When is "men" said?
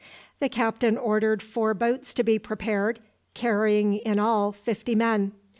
4.95-5.33